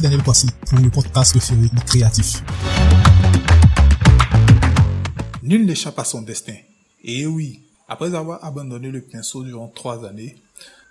[0.00, 2.42] Daniel Kwasi pour le podcast préféré créatif.
[5.42, 6.56] Nul n'échappe à son destin.
[7.02, 10.36] Et oui, après avoir abandonné le pinceau durant trois années,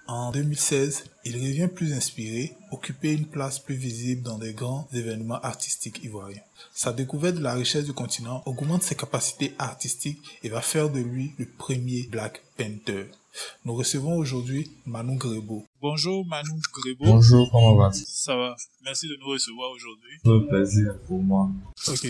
[0.08, 5.42] en 2016, il revient plus inspiré, occuper une place plus visible dans des grands événements
[5.42, 6.44] artistiques ivoiriens.
[6.74, 11.00] Sa découverte de la richesse du continent augmente ses capacités artistiques et va faire de
[11.00, 13.08] lui le premier Black Panther.
[13.66, 15.66] Nous recevons aujourd'hui Manu Grebo.
[15.82, 17.06] Bonjour Manu Grebo.
[17.06, 18.04] Bonjour, comment vas-tu?
[18.08, 18.56] Ça va.
[18.84, 20.18] Merci de nous recevoir aujourd'hui.
[20.26, 21.50] Un plaisir pour moi.
[21.88, 22.08] Ok.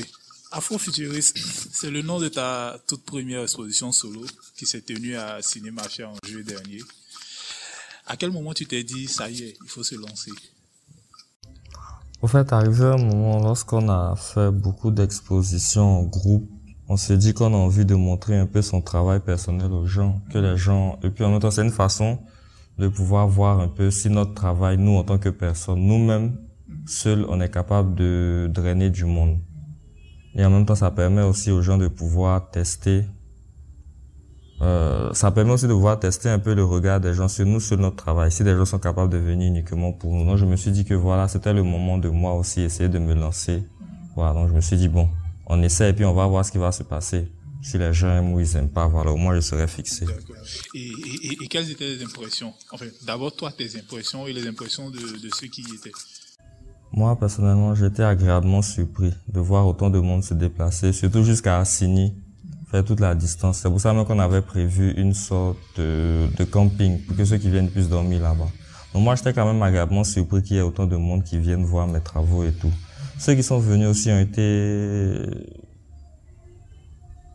[0.51, 1.37] Afrofuturiste,
[1.73, 6.15] c'est le nom de ta toute première exposition solo qui s'est tenue à Cinémafia en
[6.25, 6.81] juillet dernier.
[8.05, 10.31] À quel moment tu t'es dit, ça y est, il faut se lancer?
[12.21, 16.49] Au fait, arrivé un moment, lorsqu'on a fait beaucoup d'expositions en groupe,
[16.87, 20.21] on s'est dit qu'on a envie de montrer un peu son travail personnel aux gens,
[20.31, 22.19] que les gens, et puis en même temps, c'est une façon
[22.77, 26.37] de pouvoir voir un peu si notre travail, nous en tant que personne, nous-mêmes,
[26.85, 29.39] seuls, on est capable de drainer du monde.
[30.35, 33.05] Et en même temps, ça permet aussi aux gens de pouvoir tester
[34.61, 37.59] euh, ça permet aussi de pouvoir tester un peu le regard des gens sur nous,
[37.59, 38.31] sur notre travail.
[38.31, 40.25] Si des gens sont capables de venir uniquement pour nous.
[40.25, 42.99] Donc, je me suis dit que voilà, c'était le moment de moi aussi essayer de
[42.99, 43.63] me lancer.
[44.15, 44.33] Voilà.
[44.33, 45.09] Donc, je me suis dit, bon,
[45.47, 47.27] on essaie et puis on va voir ce qui va se passer.
[47.61, 50.05] Si les gens aiment ou ils aiment pas, voilà, au moins je serai fixé.
[50.75, 52.53] Et, et, et, quelles étaient les impressions?
[52.71, 55.91] Enfin, d'abord toi, tes impressions et les impressions de, de ceux qui y étaient.
[56.91, 62.13] Moi, personnellement, j'étais agréablement surpris de voir autant de monde se déplacer, surtout jusqu'à Assini
[62.71, 63.59] faire toute la distance.
[63.59, 67.37] C'est pour ça même qu'on avait prévu une sorte de, de, camping pour que ceux
[67.37, 68.49] qui viennent puissent dormir là-bas.
[68.93, 71.65] Donc moi, j'étais quand même agréablement surpris qu'il y ait autant de monde qui viennent
[71.65, 72.71] voir mes travaux et tout.
[73.19, 74.41] Ceux qui sont venus aussi ont été,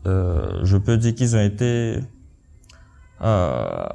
[0.05, 1.99] euh, je peux dire qu'ils ont été,
[3.21, 3.87] euh,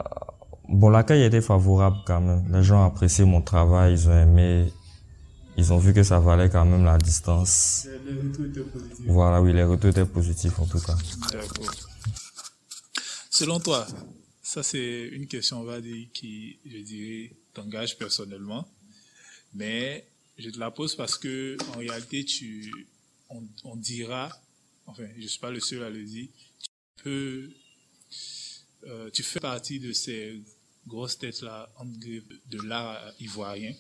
[0.69, 2.45] bon, l'accueil était favorable quand même.
[2.53, 4.73] Les gens appréciaient mon travail, ils ont aimé
[5.59, 7.89] ils ont vu que ça valait quand même la distance.
[8.05, 9.07] Les retours étaient positifs.
[9.07, 10.97] Voilà, oui, les retours étaient positifs en tout cas.
[11.33, 11.73] D'accord.
[13.31, 13.87] Selon toi,
[14.43, 18.69] ça c'est une question, on va dire, qui, je dirais, t'engage personnellement.
[19.55, 20.07] Mais
[20.39, 22.73] je te la pose parce que, en réalité, tu,
[23.31, 24.31] on, on dira,
[24.87, 26.29] enfin, je ne suis pas le seul à le dire,
[26.61, 27.51] tu peux,
[28.85, 30.41] euh, tu fais partie de ces
[30.87, 33.75] grosses têtes-là, de l'art ivoirien.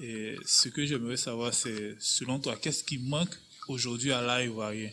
[0.00, 3.34] Et ce que j'aimerais savoir, c'est, selon toi, qu'est-ce qui manque
[3.66, 4.90] aujourd'hui à l'art ivoirien?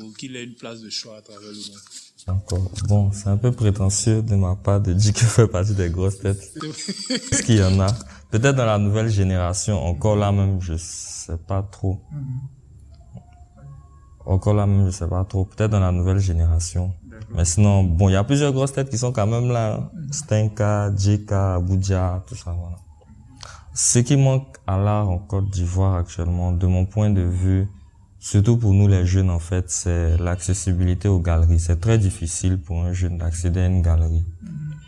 [0.00, 2.70] Pour qu'il ait une place de choix à travers le monde Encore.
[2.88, 5.90] Bon, c'est un peu prétentieux de ma part de dire que je fais partie des
[5.90, 6.52] grosses têtes.
[7.10, 7.88] Est-ce qu'il y en a
[8.30, 12.00] Peut-être dans la nouvelle génération, encore là même, je sais pas trop.
[14.24, 15.44] Encore là même, je sais pas trop.
[15.44, 16.94] Peut-être dans la nouvelle génération.
[17.34, 19.90] Mais sinon, bon, il y a plusieurs grosses têtes qui sont quand même là.
[20.10, 22.76] Stenka, Jika, Abuja, tout ça, voilà.
[23.74, 27.68] Ce qui manque à l'art en Côte d'Ivoire actuellement, de mon point de vue,
[28.22, 31.58] surtout pour nous les jeunes en fait, c'est l'accessibilité aux galeries.
[31.58, 34.24] C'est très difficile pour un jeune d'accéder à une galerie.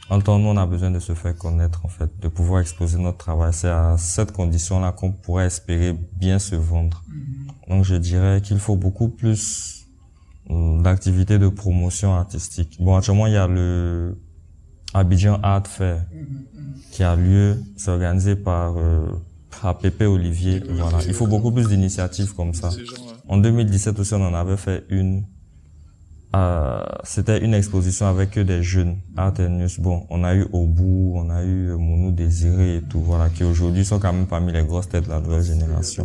[0.09, 2.99] En temps, nous, on a besoin de se faire connaître en fait, de pouvoir exposer
[2.99, 3.53] notre travail.
[3.53, 7.03] C'est à cette condition-là qu'on pourrait espérer bien se vendre.
[7.69, 9.87] Donc, je dirais qu'il faut beaucoup plus
[10.49, 12.77] d'activités de promotion artistique.
[12.81, 14.17] Bon, actuellement, il y a le
[14.93, 16.05] Abidjan Art Fair
[16.93, 19.09] qui a lieu, c'est organisé par euh,
[19.63, 20.63] APP Olivier.
[20.69, 20.99] Voilà.
[21.07, 22.71] Il faut beaucoup plus d'initiatives comme ça.
[23.29, 25.25] En 2017 aussi, on en avait fait une.
[26.35, 29.69] Euh, C'était une exposition avec des jeunes, Art News.
[29.79, 33.85] Bon, on a eu Obu, on a eu Mounou Désiré et tout, voilà, qui aujourd'hui
[33.85, 36.05] sont quand même parmi les grosses têtes de la nouvelle génération.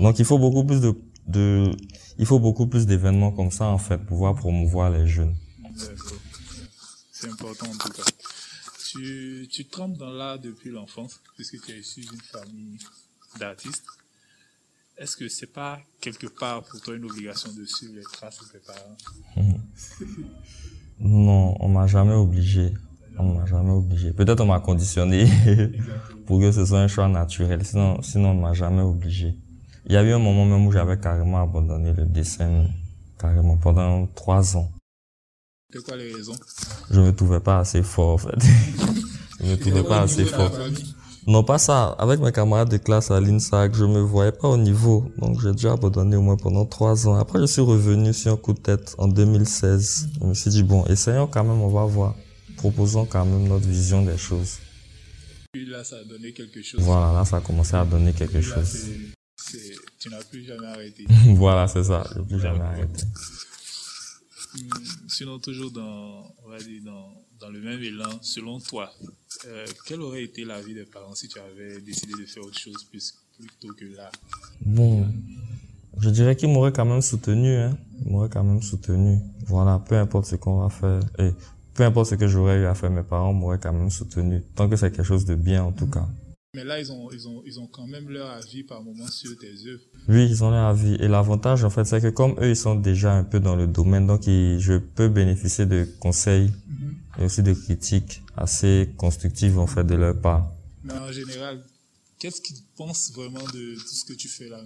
[0.00, 0.94] Donc, il faut beaucoup plus de,
[1.28, 1.70] de
[2.18, 5.34] il faut beaucoup plus d'événements comme ça, en fait, pour pouvoir promouvoir les jeunes.
[7.12, 8.02] C'est important, en tout cas.
[8.92, 12.78] Tu, tu trempes dans l'art depuis l'enfance, puisque tu es issu d'une famille
[13.40, 13.84] d'artistes.
[14.96, 18.58] Est-ce que c'est pas quelque part pour toi une obligation de suivre les traces de
[18.58, 18.96] tes parents
[21.00, 22.72] Non, on m'a jamais obligé.
[23.18, 24.12] On m'a jamais obligé.
[24.12, 25.28] Peut-être on m'a conditionné
[26.26, 27.64] pour que ce soit un choix naturel.
[27.64, 29.34] Sinon, sinon on m'a jamais obligé.
[29.86, 32.66] Il y a eu un moment même où j'avais carrément abandonné le dessin,
[33.18, 34.70] carrément pendant trois ans.
[35.72, 36.36] C'est quoi les raisons?
[36.90, 38.38] Je me trouvais pas assez fort en fait.
[39.40, 40.52] je me trouvais pas assez fort.
[41.26, 41.88] Non, pas ça.
[41.98, 45.10] Avec mes camarades de classe à l'INSAC, je me voyais pas au niveau.
[45.18, 47.14] Donc, j'ai déjà abandonné au moins pendant trois ans.
[47.14, 50.08] Après, je suis revenu sur un coup de tête en 2016.
[50.20, 52.14] Je me suis dit, bon, essayons quand même, on va voir.
[52.58, 54.58] Proposons quand même notre vision des choses.
[55.52, 56.80] Puis là, ça a donné quelque chose.
[56.80, 58.86] Voilà, là, ça a commencé à donner quelque Là, chose.
[59.98, 61.06] tu n'as plus jamais arrêté.
[61.36, 62.04] voilà, c'est ça.
[62.12, 63.02] Je n'ai plus jamais arrêté.
[64.56, 64.68] Hum,
[65.08, 67.08] Sinon, toujours dans, on va dire dans,
[67.44, 68.90] dans le même élan, selon toi,
[69.46, 72.58] euh, quelle aurait été la vie des parents si tu avais décidé de faire autre
[72.58, 74.12] chose plus plutôt que l'art
[74.64, 75.06] Bon,
[76.00, 77.76] je dirais qu'il m'aurait quand même soutenu, hein.
[78.00, 79.18] Il m'aurait quand même soutenu.
[79.46, 81.00] Voilà, peu importe ce qu'on va faire.
[81.18, 81.32] Et
[81.74, 84.42] peu importe ce que j'aurais eu à faire, mes parents m'auraient quand même soutenu.
[84.54, 86.08] Tant que c'est quelque chose de bien, en tout cas.
[86.54, 89.36] Mais là, ils ont, ils ont, ils ont quand même leur avis par moment sur
[89.36, 89.82] tes œuvres.
[90.08, 90.94] Oui, ils ont leur avis.
[90.94, 93.66] Et l'avantage, en fait, c'est que comme eux, ils sont déjà un peu dans le
[93.66, 97.03] domaine, donc je peux bénéficier de conseils mm-hmm.
[97.18, 100.52] Et aussi de critiques assez constructives, en fait, de leur part.
[100.82, 101.64] Mais en général,
[102.18, 104.60] qu'est-ce qu'ils pensent vraiment de tout ce que tu fais là?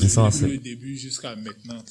[0.00, 0.48] Ils sont assez...
[0.48, 1.82] le début jusqu'à maintenant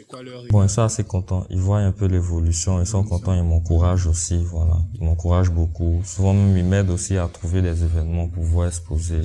[0.00, 1.46] c'est quoi leur Bon, ils sont assez contents.
[1.50, 2.80] Ils voient un peu l'évolution.
[2.80, 3.34] Ils sont contents.
[3.34, 4.42] Ils m'encouragent aussi.
[4.44, 4.76] Voilà.
[4.94, 6.00] Ils m'encouragent beaucoup.
[6.04, 9.22] Souvent même, ils m'aident aussi à trouver des événements pour pouvoir exposer.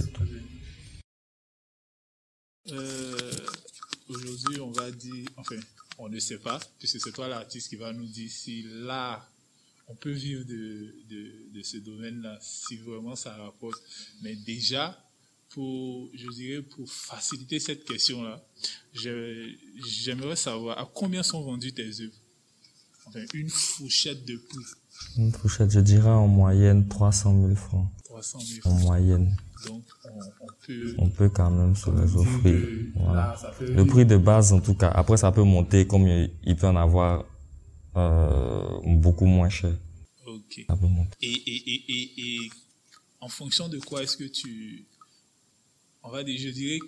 [2.72, 3.32] Euh,
[4.08, 5.56] Aujourd'hui, on va dire, enfin,
[5.98, 9.28] on ne sait pas, puisque c'est toi l'artiste qui va nous dire si là,
[9.88, 13.82] on peut vivre de, de, de ce domaine-là, si vraiment ça rapporte.
[14.24, 14.98] Mais déjà,
[15.50, 18.44] pour, je dirais, pour faciliter cette question-là,
[18.94, 22.14] j'aimerais savoir à combien sont vendues tes œuvres?
[23.08, 24.66] Enfin, une fourchette de prix.
[25.18, 27.88] Une fourchette, je dirais en moyenne 300 000 francs.
[28.06, 28.74] 300 000 francs.
[28.74, 29.38] En moyenne.
[29.68, 30.10] Donc, on,
[30.42, 30.96] on, peut...
[30.98, 32.60] On peut quand même se les offrir.
[32.96, 33.36] Voilà.
[33.60, 34.90] Le prix de base, en tout cas.
[34.90, 37.26] Après, ça peut monter comme il peut en avoir
[37.96, 39.74] euh, beaucoup moins cher.
[40.26, 40.58] Ok.
[40.60, 40.68] Et,
[41.22, 42.40] et, et, et
[43.22, 44.86] en fonction de quoi est-ce que tu
[46.06, 46.80] on va dire, je dirais,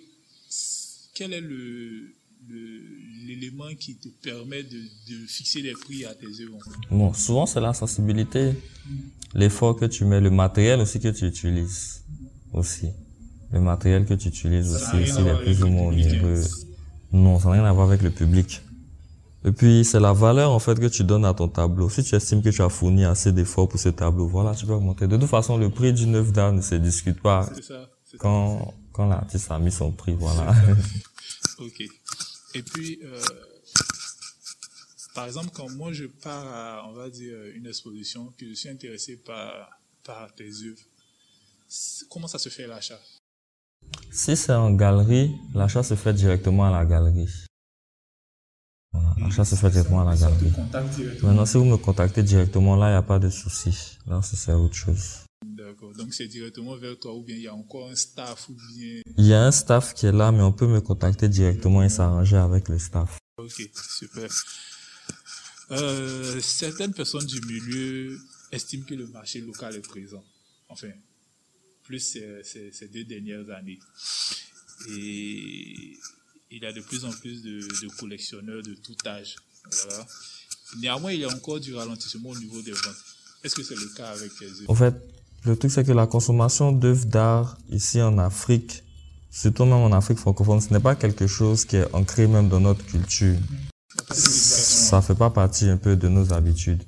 [1.14, 2.14] quel est le,
[3.26, 6.58] l'élément qui te permet de, de, fixer les prix à tes œuvres?
[6.90, 8.52] Bon, souvent c'est la sensibilité,
[9.34, 12.04] l'effort que tu mets, le matériel aussi que tu utilises
[12.52, 12.88] aussi.
[13.50, 16.44] Le matériel que tu utilises aussi, s'il est plus ou moins onéreux.
[17.12, 18.60] Non, ça n'a rien à voir avec le public.
[19.48, 21.88] Et puis, c'est la valeur, en fait, que tu donnes à ton tableau.
[21.88, 24.74] Si tu estimes que tu as fourni assez d'efforts pour ce tableau, voilà, tu peux
[24.74, 25.06] augmenter.
[25.06, 27.48] De toute façon, le prix d'une œuvre d'art ne se discute pas.
[27.62, 30.54] Ça, quand, quand l'artiste a mis son prix, voilà.
[31.60, 31.80] ok.
[32.56, 33.22] Et puis, euh,
[35.14, 38.68] par exemple, quand moi je pars à, on va dire, une exposition, que je suis
[38.68, 39.70] intéressé par,
[40.04, 40.82] par tes œuvres,
[42.10, 43.00] comment ça se fait l'achat?
[44.10, 47.47] Si c'est en galerie, l'achat se fait directement à la galerie.
[49.18, 50.52] L'achat se fait directement à la galerie.
[51.22, 53.98] Maintenant, si vous me contactez directement, là, il n'y a pas de souci.
[54.06, 55.24] Là, c'est autre chose.
[55.44, 55.92] D'accord.
[55.94, 59.02] Donc c'est directement vers toi ou bien il y a encore un staff ou bien...
[59.16, 61.88] Il y a un staff qui est là, mais on peut me contacter directement et
[61.88, 63.18] s'arranger avec le staff.
[63.36, 64.28] Ok, super.
[65.70, 68.18] Euh, certaines personnes du milieu
[68.52, 70.24] estiment que le marché local est présent.
[70.68, 70.88] Enfin,
[71.84, 72.42] plus ces,
[72.72, 73.78] ces, deux dernières années.
[74.90, 75.98] Et
[76.50, 79.36] il y a de plus en plus de, collectionneurs de tout âge.
[80.80, 83.04] Néanmoins, il y a encore du ralentissement au niveau des ventes.
[83.44, 84.94] Est-ce que c'est le cas avec les En fait,
[85.44, 88.82] le truc, c'est que la consommation d'œuvres d'art ici en Afrique,
[89.30, 92.60] surtout même en Afrique francophone, ce n'est pas quelque chose qui est ancré même dans
[92.60, 93.36] notre culture.
[94.12, 96.82] Ça fait pas partie un peu de nos habitudes.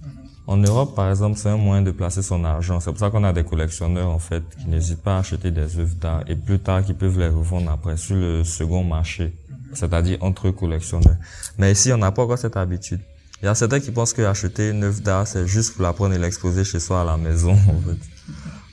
[0.46, 2.80] En Europe, par exemple, c'est un moyen de placer son argent.
[2.80, 5.78] C'est pour ça qu'on a des collectionneurs, en fait, qui n'hésitent pas à acheter des
[5.78, 9.32] œuvres d'art et plus tard, qui peuvent les revendre après sur le second marché.
[9.74, 11.16] C'est-à-dire entre collectionneurs.
[11.58, 13.00] Mais ici, on n'a pas encore cette habitude.
[13.42, 15.92] Il y a certains qui pensent que acheter une œuvre d'art, c'est juste pour la
[15.92, 17.98] prendre et l'exposer chez soi à la maison, en fait.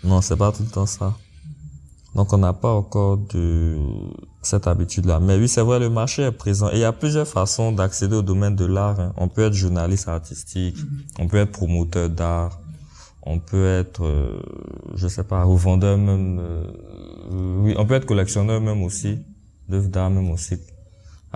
[0.04, 1.16] Non, c'est pas tout le temps ça.
[2.16, 3.78] Donc, on n'a pas encore de
[4.42, 5.20] cette habitude-là.
[5.20, 6.70] Mais oui, c'est vrai, le marché est présent.
[6.70, 9.00] Et il y a plusieurs façons d'accéder au domaine de l'art.
[9.00, 9.14] Hein.
[9.18, 11.04] On peut être journaliste artistique, mhm.
[11.20, 12.60] on peut être promoteur d'art,
[13.22, 14.42] on peut être, euh,
[14.96, 16.40] je sais pas, revendeur même.
[16.40, 19.20] Euh, oui, on peut être collectionneur même aussi,
[19.68, 20.58] d'œuvres d'art même aussi.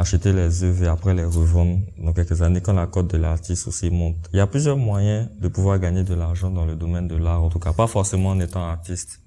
[0.01, 3.67] Acheter les œuvres et après les revendre dans quelques années quand la cote de l'artiste
[3.67, 4.15] aussi monte.
[4.33, 7.43] Il y a plusieurs moyens de pouvoir gagner de l'argent dans le domaine de l'art,
[7.43, 9.19] en tout cas pas forcément en étant artiste.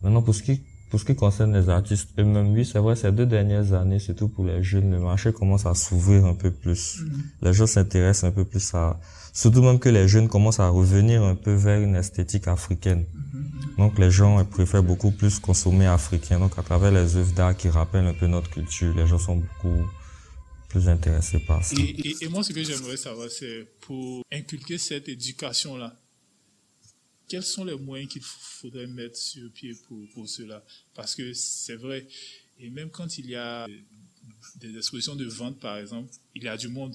[0.00, 3.10] Maintenant, pour ce qui pour ce qui concerne les artistes eux-mêmes, oui, c'est vrai, ces
[3.10, 7.00] deux dernières années, surtout pour les jeunes, le marché commence à s'ouvrir un peu plus.
[7.00, 7.20] Mm-hmm.
[7.42, 9.00] Les gens s'intéressent un peu plus à,
[9.32, 13.06] surtout même que les jeunes commencent à revenir un peu vers une esthétique africaine.
[13.78, 16.38] Donc les gens préfèrent beaucoup plus consommer africain.
[16.38, 19.36] Donc à travers les œuvres d'art qui rappellent un peu notre culture, les gens sont
[19.36, 19.86] beaucoup
[20.68, 21.74] plus intéressés par ça.
[21.78, 25.98] Et, et moi, ce que j'aimerais savoir, c'est pour inculquer cette éducation-là,
[27.28, 30.62] quels sont les moyens qu'il faudrait mettre sur pied pour, pour cela?
[30.94, 32.06] Parce que c'est vrai,
[32.58, 33.66] et même quand il y a
[34.56, 36.94] des expositions de vente, par exemple, il y a du monde,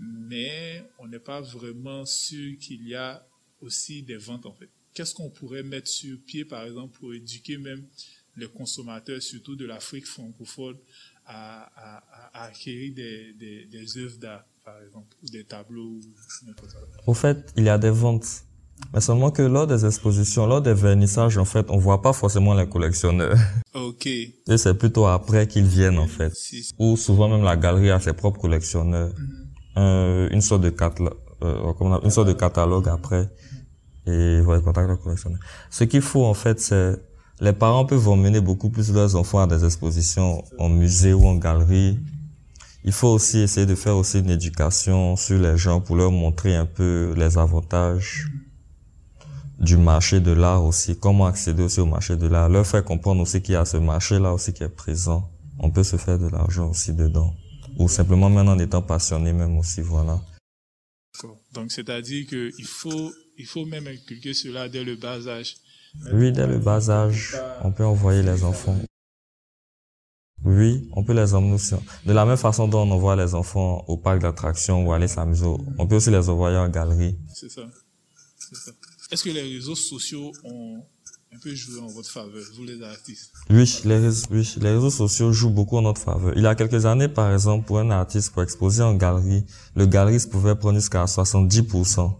[0.00, 3.24] mais on n'est pas vraiment sûr qu'il y a
[3.60, 4.68] aussi des ventes, en fait.
[4.94, 7.84] Qu'est-ce qu'on pourrait mettre sur pied, par exemple, pour éduquer même
[8.36, 10.76] les consommateurs, surtout de l'Afrique francophone,
[11.26, 12.00] à,
[12.34, 16.00] à, acquérir des, des, œuvres d'art, par exemple, ou des tableaux,
[17.06, 18.26] Au fait, il y a des ventes
[18.94, 22.54] Mais seulement que lors des expositions, lors des vernissages, en fait, on voit pas forcément
[22.54, 23.36] les collectionneurs.
[23.74, 24.06] Ok.
[24.06, 26.34] Et c'est plutôt après qu'ils viennent, en fait.
[26.34, 29.12] Si- Ou souvent même la galerie a ses propres collectionneurs.
[29.80, 31.72] Euh, une sorte de catalogue, euh,
[32.04, 33.30] une sorte de catalogue après.
[34.06, 34.42] Et.
[35.70, 36.96] Ce qu'il faut, en fait, c'est,
[37.40, 41.36] les parents peuvent emmener beaucoup plus leurs enfants à des expositions en musée ou en
[41.36, 41.98] galerie.
[42.84, 46.56] Il faut aussi essayer de faire aussi une éducation sur les gens pour leur montrer
[46.56, 48.26] un peu les avantages
[49.58, 53.20] du marché de l'art aussi, comment accéder aussi au marché de l'art, leur faire comprendre
[53.20, 55.30] aussi qu'il y a ce marché-là aussi qui est présent.
[55.58, 57.34] On peut se faire de l'argent aussi dedans.
[57.80, 60.20] Ou simplement même en étant passionné même aussi, voilà.
[61.54, 65.56] Donc, c'est-à-dire que il faut, il faut même inculquer cela dès le bas âge.
[66.12, 68.78] Oui, dès le bas âge, on peut envoyer les enfants.
[70.44, 71.74] Oui, on peut les emmener aussi.
[72.04, 75.46] De la même façon dont on envoie les enfants au parc d'attractions ou aller s'amuser,
[75.78, 77.18] on peut aussi les envoyer en galerie.
[77.34, 77.62] C'est ça.
[78.36, 78.72] C'est ça.
[79.10, 80.84] Est-ce que les réseaux sociaux ont
[81.32, 83.80] un peu joué en votre faveur, vous les artistes oui,
[84.60, 86.32] les réseaux sociaux jouent beaucoup en notre faveur.
[86.36, 89.44] Il y a quelques années, par exemple, pour un artiste, pour exposer en galerie,
[89.76, 92.12] le galeriste pouvait prendre jusqu'à 70%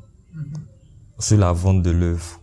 [1.18, 2.40] sur la vente de l'œuvre.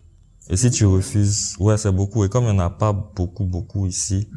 [0.49, 2.23] Et si tu refuses, ouais, c'est beaucoup.
[2.23, 4.29] Et comme il n'y en a pas beaucoup, beaucoup ici,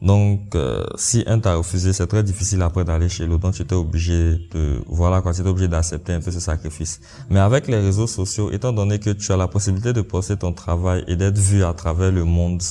[0.00, 3.42] donc, euh, si un t'a refusé, c'est très difficile après d'aller chez l'autre.
[3.42, 7.00] Donc, tu étais obligé de, voilà, quoi, tu étais obligé d'accepter un peu ce sacrifice.
[7.30, 10.52] Mais avec les réseaux sociaux, étant donné que tu as la possibilité de poster ton
[10.52, 12.62] travail et d'être vu à travers le monde,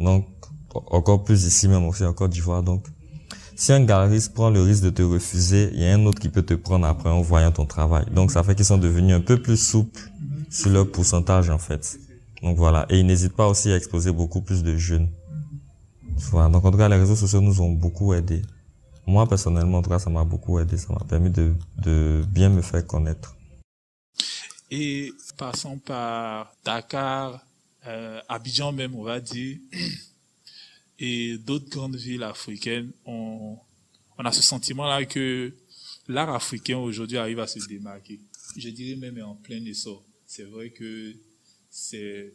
[0.00, 0.26] donc,
[0.74, 2.84] encore plus ici même aussi en Côte d'Ivoire, donc,
[3.54, 6.28] si un galeriste prend le risque de te refuser, il y a un autre qui
[6.28, 8.04] peut te prendre après en voyant ton travail.
[8.12, 10.10] Donc, ça fait qu'ils sont devenus un peu plus souples
[10.50, 11.98] sur leur pourcentage, en fait.
[12.42, 12.86] Donc, voilà.
[12.90, 15.08] Et ils n'hésitent pas aussi à exposer beaucoup plus de jeunes.
[16.16, 16.48] Voilà.
[16.48, 18.42] Donc, en tout cas, les réseaux sociaux nous ont beaucoup aidés.
[19.06, 20.76] Moi, personnellement, en tout cas, ça m'a beaucoup aidé.
[20.76, 23.36] Ça m'a permis de, de bien me faire connaître.
[24.70, 27.44] Et passons par Dakar,
[27.86, 29.58] euh, Abidjan même, on va dire,
[30.98, 33.56] et d'autres grandes villes africaines, on,
[34.18, 35.52] on a ce sentiment-là que
[36.08, 38.20] l'art africain aujourd'hui arrive à se démarquer.
[38.56, 40.02] Je dirais même en plein essor.
[40.26, 41.14] C'est vrai que
[41.70, 42.32] c'est,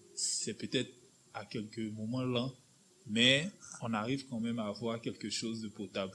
[0.58, 0.92] peut-être
[1.34, 2.54] à quelques moments lent,
[3.08, 3.50] mais
[3.82, 6.12] on arrive quand même à avoir quelque chose de potable.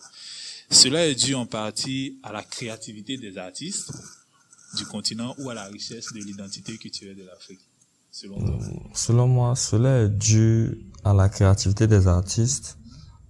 [0.70, 3.92] Cela est dû en partie à la créativité des artistes,
[4.76, 7.60] du continent ou à la richesse de l'identité culturelle de l'Afrique,
[8.10, 8.58] selon toi
[8.94, 12.78] Selon moi, cela est dû à la créativité des artistes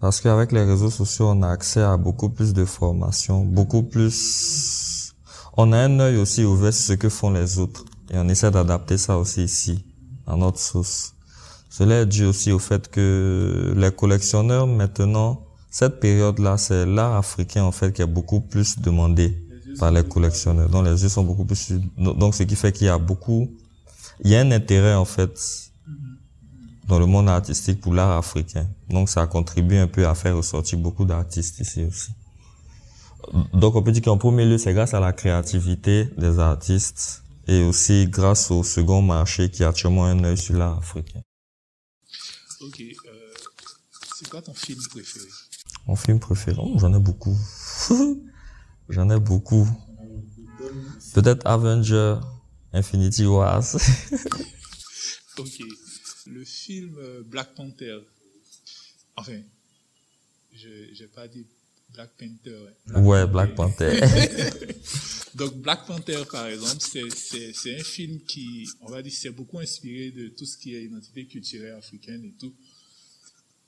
[0.00, 5.14] parce qu'avec les réseaux sociaux, on a accès à beaucoup plus de formations, beaucoup plus...
[5.56, 8.50] On a un œil aussi ouvert sur ce que font les autres et on essaie
[8.50, 9.84] d'adapter ça aussi ici,
[10.26, 11.15] à notre sauce.
[11.78, 17.64] Cela est dû aussi au fait que les collectionneurs maintenant, cette période-là, c'est l'art africain
[17.64, 19.36] en fait qui est beaucoup plus demandé
[19.78, 20.70] par les collectionneurs.
[20.70, 21.74] Donc les yeux sont beaucoup plus...
[21.98, 23.50] Donc ce qui fait qu'il y a beaucoup
[24.24, 25.38] il y a un intérêt en fait
[26.88, 28.66] dans le monde artistique pour l'art africain.
[28.88, 32.10] Donc ça contribue un peu à faire ressortir beaucoup d'artistes ici aussi.
[33.52, 37.62] Donc on peut dire qu'en premier lieu, c'est grâce à la créativité des artistes et
[37.62, 41.20] aussi grâce au second marché qui a actuellement un œil sur l'art africain.
[42.66, 42.80] Ok.
[42.80, 43.34] Euh,
[44.16, 45.28] c'est quoi ton film préféré?
[45.86, 47.36] Mon film préféré, oh, j'en ai beaucoup.
[48.88, 49.68] j'en ai beaucoup.
[51.14, 52.16] Peut-être Avenger,
[52.72, 53.64] Infinity Wars.
[55.38, 55.60] Ok.
[56.28, 57.98] Le film euh, Black Panther.
[59.16, 59.38] Enfin,
[60.50, 61.46] je n'ai pas dit
[61.92, 62.56] Black Panther.
[62.94, 63.00] ouais.
[63.00, 64.00] ouais, Black Panther.
[65.36, 69.30] Donc Black Panther, par exemple, c'est- c'est c'est un film qui, on va dire, c'est
[69.30, 72.54] beaucoup inspiré de tout ce qui est identité culturelle africaine et tout.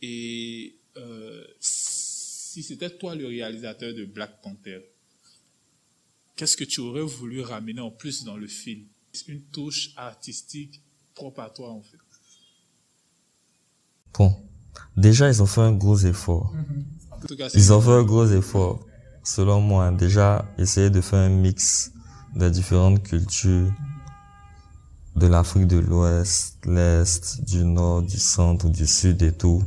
[0.01, 4.81] Et euh, si c'était toi le réalisateur de Black Panther,
[6.37, 8.85] qu'est-ce que tu aurais voulu ramener en plus dans le film?
[9.27, 10.81] Une touche artistique
[11.15, 11.99] propre à toi, en fait.
[14.15, 14.35] Bon,
[14.97, 16.55] déjà ils ont fait un gros effort.
[17.37, 18.87] Cas, Ils ont fait un gros effort,
[19.29, 19.91] selon moi.
[19.91, 21.93] Déjà, essayer de faire un mix
[22.35, 23.71] des différentes cultures
[25.17, 29.63] de l'Afrique de l'Ouest, l'Est, du Nord, du Centre, du Sud et tout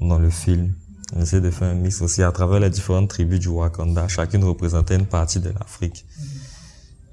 [0.00, 0.72] dans le film.
[1.14, 4.08] On essaie de faire un mix aussi à travers les différentes tribus du Wakanda.
[4.08, 6.06] Chacune représentait une partie de l'Afrique.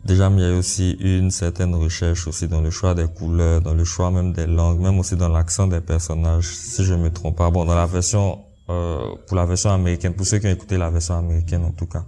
[0.05, 3.73] Déjà, il y a aussi une certaine recherche aussi dans le choix des couleurs, dans
[3.73, 7.35] le choix même des langues, même aussi dans l'accent des personnages, si je me trompe
[7.35, 7.51] pas.
[7.51, 8.39] Bon, dans la version,
[8.69, 11.87] euh, pour la version américaine, pour ceux qui ont écouté la version américaine en tout
[11.87, 12.05] cas.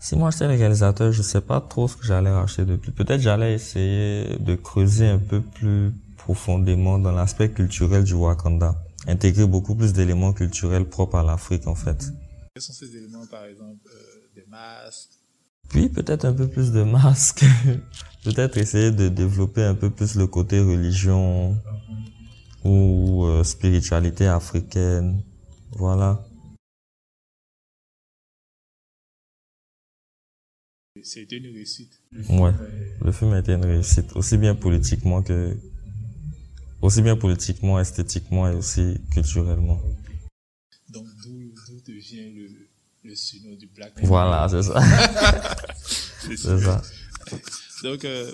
[0.00, 2.90] Si moi j'étais réalisateur, je sais pas trop ce que j'allais racheter de plus.
[2.92, 8.82] Peut-être j'allais essayer de creuser un peu plus profondément dans l'aspect culturel du Wakanda.
[9.06, 12.10] Intégrer beaucoup plus d'éléments culturels propres à l'Afrique en fait.
[12.54, 15.10] Quels sont ces éléments, par exemple, euh, des masques?
[15.68, 17.44] Puis peut-être un peu plus de masques.
[18.24, 21.56] peut-être essayer de développer un peu plus le côté religion
[22.64, 25.22] ou euh, spiritualité africaine.
[25.72, 26.26] Voilà.
[31.02, 32.00] C'était une réussite.
[32.28, 32.52] Ouais,
[33.00, 35.56] le film a été une réussite, aussi bien politiquement que,
[36.82, 39.80] aussi bien politiquement, esthétiquement et aussi culturellement.
[40.88, 41.52] Donc d'où
[41.86, 42.48] devient le,
[43.04, 44.82] le surnom du Black Voilà, c'est ça.
[46.26, 46.82] c'est ça.
[47.82, 48.30] Donc, euh,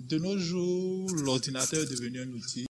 [0.00, 2.66] de nos jours, l'ordinateur est devenu un outil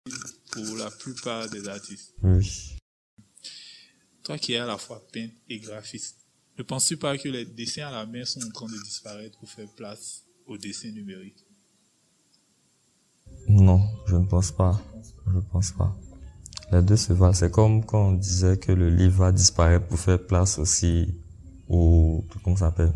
[0.52, 2.14] pour la plupart des artistes.
[2.22, 2.76] Oui.
[4.22, 6.16] Toi qui es à la fois peintre et graphiste,
[6.58, 9.48] ne penses-tu pas que les dessins à la main sont en train de disparaître pour
[9.50, 11.44] faire place aux dessins numériques
[13.48, 14.80] Non, je ne pense pas.
[15.26, 15.96] Je ne pense pas.
[16.70, 17.32] Les deux se valent.
[17.32, 21.14] C'est comme quand on disait que le livre va disparaître pour faire place aussi
[21.68, 22.24] au...
[22.44, 22.92] Comment ça s'appelle?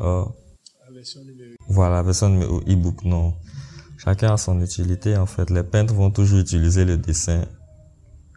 [0.00, 0.24] Euh,
[0.86, 1.58] La version numérique.
[1.68, 3.34] Voilà, la version numérique, au e-book, non.
[3.98, 5.50] Chacun a son utilité, en fait.
[5.50, 7.44] Les peintres vont toujours utiliser le dessin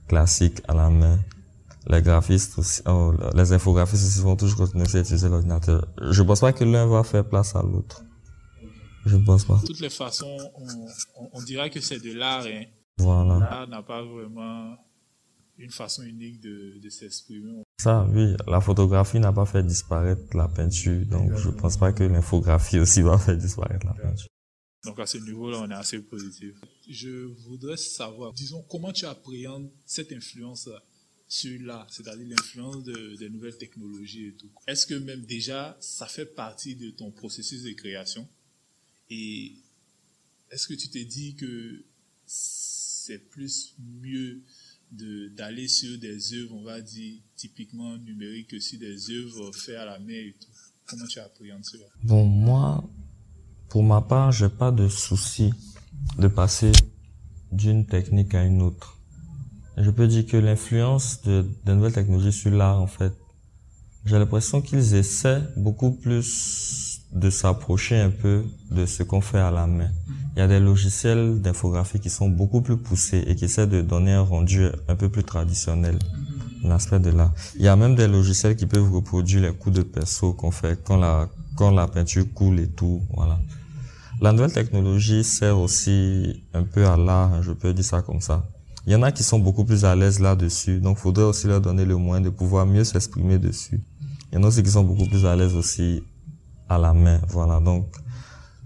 [0.08, 1.20] classique à la main
[1.88, 5.88] les graphistes aussi, oh, les infographistes aussi vont toujours continuer à utiliser l'ordinateur.
[6.02, 8.04] Je pense pas que l'un va faire place à l'autre.
[9.06, 9.60] Je ne pense pas.
[9.62, 12.46] De toutes les façons, on, on, dira que c'est de l'art.
[12.46, 12.64] Hein.
[12.98, 13.38] Voilà.
[13.38, 14.76] L'art n'a pas vraiment
[15.58, 17.64] une façon unique de, de s'exprimer.
[17.80, 18.36] Ça, oui.
[18.48, 21.06] La photographie n'a pas fait disparaître la peinture.
[21.06, 24.28] Donc, je pense pas que l'infographie aussi va faire disparaître la peinture.
[24.86, 26.56] Donc, à ce niveau-là, on est assez positif.
[26.90, 30.82] Je voudrais savoir, disons, comment tu appréhendes cette influence-là
[31.28, 34.50] sur c'est-à-dire l'influence des nouvelles technologies et tout.
[34.68, 38.28] Est-ce que même déjà, ça fait partie de ton processus de création?
[39.10, 39.54] Et
[40.52, 41.84] est-ce que tu te dis que
[42.26, 44.42] c'est plus mieux
[44.92, 49.86] d'aller sur des œuvres, on va dire, typiquement numériques que sur des œuvres faites à
[49.86, 50.52] la main et tout?
[50.86, 51.86] Comment tu appréhendes cela?
[52.04, 52.88] Bon, moi,
[53.70, 55.52] pour ma part, j'ai pas de souci
[56.20, 56.72] de passer
[57.52, 58.95] d'une technique à une autre
[59.78, 63.14] je peux dire que l'influence de, de nouvelles technologies sur l'art, en fait,
[64.06, 69.50] j'ai l'impression qu'ils essaient beaucoup plus de s'approcher un peu de ce qu'on fait à
[69.52, 69.90] la main.
[70.36, 73.82] Il y a des logiciels d'infographie qui sont beaucoup plus poussés et qui essaient de
[73.82, 75.98] donner un rendu un peu plus traditionnel,
[76.64, 77.34] l'aspect de l'art.
[77.56, 80.78] Il y a même des logiciels qui peuvent reproduire les coups de pinceau qu'on fait
[80.84, 83.40] quand la, quand la peinture coule et tout, voilà.
[84.22, 88.46] La nouvelle technologie sert aussi un peu à l'art, je peux dire ça comme ça.
[88.88, 91.60] Il y en a qui sont beaucoup plus à l'aise là-dessus, donc faudrait aussi leur
[91.60, 93.82] donner le moyen de pouvoir mieux s'exprimer dessus.
[94.32, 96.04] Il y en a aussi qui sont beaucoup plus à l'aise aussi
[96.70, 97.60] à la main, voilà.
[97.60, 97.88] Donc,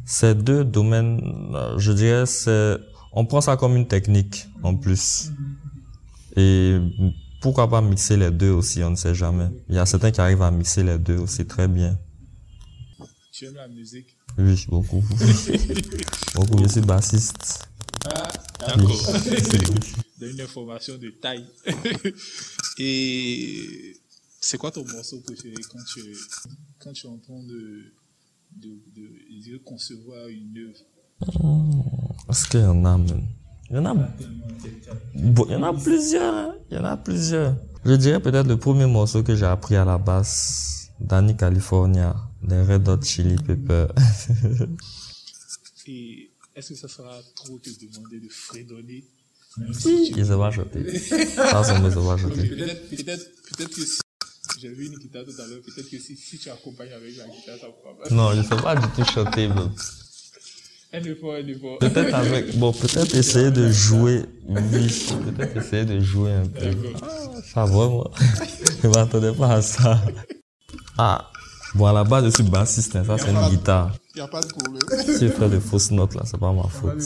[0.06, 1.22] ces deux domaines,
[1.54, 2.78] euh, je dirais, c'est,
[3.14, 5.32] on prend ça comme une technique en plus.
[6.36, 6.80] Et
[7.42, 9.48] pourquoi pas mixer les deux aussi, on ne sait jamais.
[9.70, 11.98] Il y a certains qui arrivent à mixer les deux aussi très bien.
[13.32, 14.18] Tu aimes la musique?
[14.38, 15.02] Oui, beaucoup.
[16.36, 17.70] beaucoup, je suis bassiste.
[18.06, 18.28] Ah,
[18.68, 18.92] d'accord.
[20.28, 21.48] une information de taille.
[22.78, 23.98] Et
[24.40, 26.18] c'est quoi ton morceau préféré quand tu,
[26.80, 27.94] quand tu es en train de,
[28.56, 30.80] de, concevoir une œuvre?
[32.30, 33.28] Est-ce qu'il y en a même
[33.70, 36.34] il y en a, bon, il y en a plusieurs.
[36.34, 36.56] Hein.
[36.72, 37.56] Il y en a plusieurs.
[37.86, 42.64] Je dirais peut-être le premier morceau que j'ai appris à la basse, Danny California, des
[42.64, 43.86] Red Hot Chili Pepper.
[45.86, 49.04] Et est-ce que ça sera trop te demander de fredonner
[49.74, 50.98] si, il se va jeter.
[51.00, 52.48] Ça, son se va jeter.
[52.50, 54.00] Peut-être, peut-être, peut-être que si,
[54.60, 57.26] j'ai vu une guitare tout à l'heure, peut-être que si, si tu accompagnes avec la
[57.26, 58.14] guitare, ça pourra pas.
[58.14, 59.70] Non, je ne sais pas du tout chanter, bro.
[60.92, 61.78] Un effort, un effort.
[61.80, 64.88] Peut-être avec, bon, peut-être essayer de jouer, oui,
[65.38, 66.76] peut-être essayer de jouer un peu.
[67.02, 67.08] Ah,
[67.54, 68.12] ça va, moi.
[68.82, 70.02] je ne m'attendais pas à ça.
[70.98, 71.32] Ah,
[71.76, 73.92] bon, à la base, je suis bassiste, hein, ça c'est une guitare.
[74.16, 74.82] Il n'y a pas de problème.
[75.06, 77.02] Si je fais des fausses notes, là, c'est pas ma faute.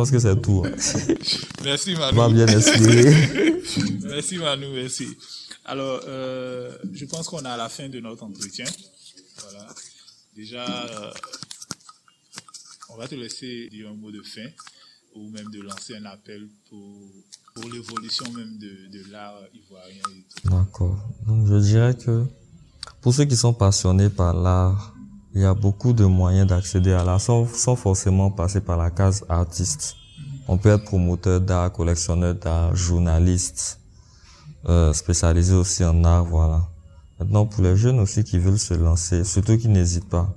[0.00, 0.62] Pense que c'est tout.
[1.64, 2.16] merci Manu.
[2.16, 2.46] Va bien
[4.04, 5.08] merci Manu, merci.
[5.66, 8.64] Alors, euh, je pense qu'on est à la fin de notre entretien.
[9.42, 9.66] Voilà.
[10.34, 11.10] Déjà, euh,
[12.88, 14.48] on va te laisser dire un mot de fin.
[15.16, 16.96] ou même de lancer un appel pour,
[17.54, 20.02] pour l'évolution même de, de l'art ivoirien.
[20.44, 20.96] D'accord.
[21.26, 22.24] Donc je dirais que
[23.02, 24.94] pour ceux qui sont passionnés par l'art,
[25.34, 28.90] il y a beaucoup de moyens d'accéder à l'art sans, sans forcément passer par la
[28.90, 29.96] case artiste.
[30.48, 33.80] On peut être promoteur d'art, collectionneur d'art, journaliste,
[34.68, 36.68] euh, spécialisé aussi en art, voilà.
[37.20, 40.34] Maintenant, pour les jeunes aussi qui veulent se lancer, surtout qui n'hésitent pas,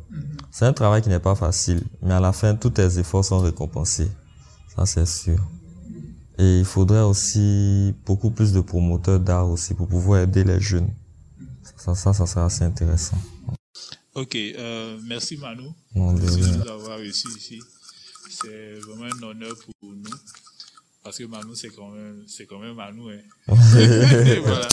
[0.52, 3.40] c'est un travail qui n'est pas facile, mais à la fin, tous tes efforts sont
[3.40, 4.12] récompensés.
[4.76, 5.40] Ça, c'est sûr.
[6.38, 10.90] Et il faudrait aussi beaucoup plus de promoteurs d'art aussi pour pouvoir aider les jeunes.
[11.78, 13.18] Ça, ça, ça sera assez intéressant.
[14.16, 15.70] Ok, euh, merci Manu.
[15.96, 17.60] Merci de nous avoir reçus ici.
[18.30, 20.04] C'est vraiment un honneur pour nous.
[21.04, 23.22] Parce que Manu, c'est quand même, c'est quand même Manu, hein.
[24.44, 24.70] voilà.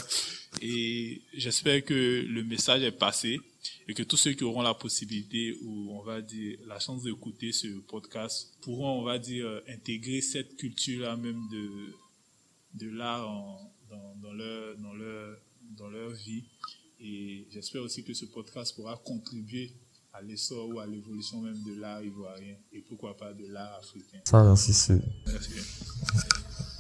[0.61, 3.41] Et j'espère que le message est passé
[3.89, 7.53] et que tous ceux qui auront la possibilité ou on va dire la chance d'écouter
[7.53, 11.95] ce podcast pourront, on va dire, euh, intégrer cette culture-là même de,
[12.75, 13.25] de l'art
[13.89, 15.39] dans, dans leur, dans leur,
[15.79, 16.45] dans leur vie.
[17.03, 19.73] Et j'espère aussi que ce podcast pourra contribuer
[20.13, 24.19] à l'essor ou à l'évolution même de l'art ivoirien et pourquoi pas de l'art africain.
[24.25, 24.99] Ça, sûr.
[25.27, 25.51] Merci.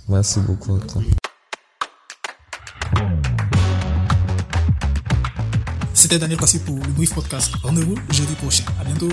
[0.08, 1.02] Merci beaucoup toi.
[5.94, 7.52] C'était Daniel Kwasi pour le Brief Podcast.
[7.62, 8.64] Rendez-vous jeudi prochain.
[8.80, 9.10] À bientôt.